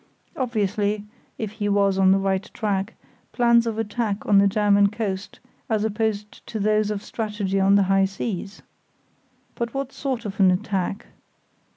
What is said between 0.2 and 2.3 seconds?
Obviously (if he was on the